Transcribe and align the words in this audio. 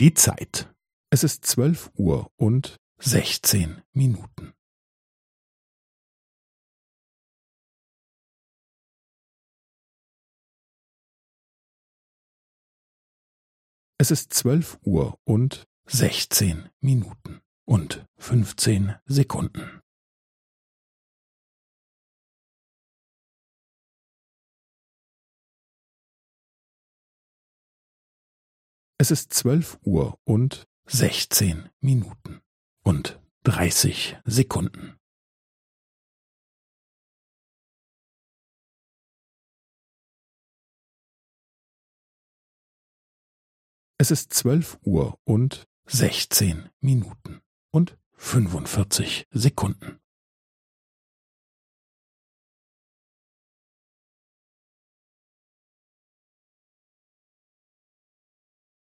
Die 0.00 0.14
Zeit. 0.14 0.72
Es 1.10 1.24
ist 1.24 1.44
zwölf 1.44 1.90
Uhr 1.96 2.30
und 2.36 2.76
sechzehn 3.00 3.82
Minuten. 3.92 4.54
Es 13.98 14.12
ist 14.12 14.32
zwölf 14.32 14.78
Uhr 14.84 15.18
und 15.24 15.66
sechzehn 15.86 16.70
Minuten 16.78 17.40
und 17.64 18.06
fünfzehn 18.18 18.94
Sekunden. 19.04 19.77
Es 29.00 29.12
ist 29.12 29.32
zwölf 29.32 29.78
Uhr 29.84 30.18
und 30.24 30.66
sechzehn 30.84 31.70
Minuten 31.78 32.40
und 32.82 33.20
dreißig 33.44 34.16
Sekunden. 34.24 34.98
Es 43.98 44.10
ist 44.10 44.32
zwölf 44.32 44.80
Uhr 44.82 45.16
und 45.22 45.68
sechzehn 45.86 46.68
Minuten 46.80 47.40
und 47.70 47.96
fünfundvierzig 48.14 49.28
Sekunden. 49.30 49.97